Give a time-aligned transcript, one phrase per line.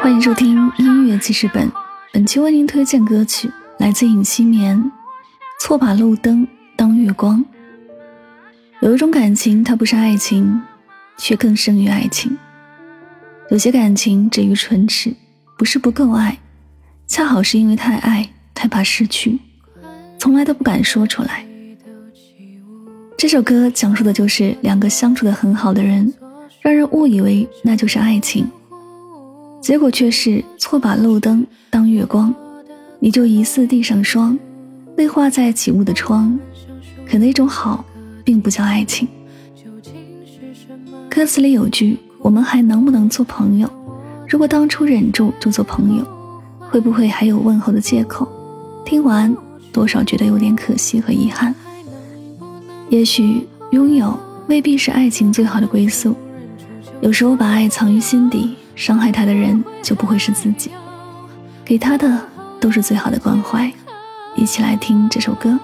[0.00, 1.68] 欢迎收听音乐记事本，
[2.12, 4.78] 本期为您推荐歌曲来自尹锡棉，
[5.58, 7.40] 《错把路灯当月光》。
[8.80, 10.62] 有一种感情，它不是爱情，
[11.16, 12.38] 却更胜于爱情。
[13.50, 15.12] 有些感情止于唇齿，
[15.58, 16.38] 不是不够爱，
[17.08, 19.40] 恰好是因为太爱，太怕失去，
[20.20, 21.44] 从来都不敢说出来。
[23.18, 26.14] 这首歌讲述的就是两个相处的很好的人，
[26.60, 28.48] 让人误以为那就是爱情。
[29.62, 32.34] 结果却是错把路灯当月光，
[32.98, 34.36] 你就疑似地上霜，
[34.96, 36.36] 泪化在起雾的窗。
[37.08, 37.84] 可那种好，
[38.24, 39.06] 并不叫爱情。
[41.08, 43.70] 歌词里有句：“我们还能不能做朋友？
[44.28, 46.04] 如果当初忍住就做朋友，
[46.58, 48.26] 会不会还有问候的借口？”
[48.84, 49.32] 听完，
[49.72, 51.54] 多少觉得有点可惜和遗憾。
[52.88, 54.18] 也许拥有
[54.48, 56.16] 未必是爱情最好的归宿，
[57.02, 58.56] 有时候把爱藏于心底。
[58.74, 60.70] 伤害他的人就不会是自己，
[61.62, 62.26] 给他的
[62.58, 63.70] 都是最好的关怀。
[64.34, 65.58] 一起来听这首歌。